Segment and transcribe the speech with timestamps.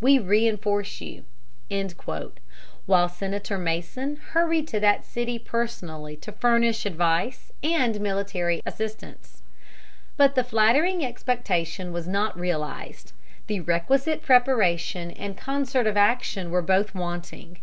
[0.00, 1.24] We reinforce you";
[2.86, 9.42] while Senator Mason hurried to that city personally to furnish advice and military assistance.
[10.16, 13.10] But the flattering expectation was not realized.
[13.48, 17.58] The requisite preparation and concert of action were both wanting.